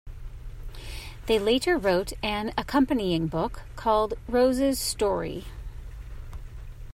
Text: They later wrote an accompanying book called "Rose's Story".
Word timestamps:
They 1.27 1.37
later 1.37 1.77
wrote 1.77 2.11
an 2.23 2.55
accompanying 2.57 3.27
book 3.27 3.61
called 3.75 4.15
"Rose's 4.27 4.79
Story". 4.79 5.45